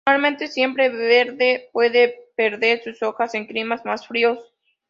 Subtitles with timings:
[0.07, 4.51] Normalmente siempre verde, puede perder sus hojas en climas más fríos.